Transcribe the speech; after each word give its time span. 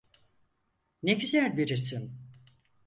Ne 1.03 1.13
güzel 1.13 1.57
bir 1.57 1.67
isim. 1.67 2.17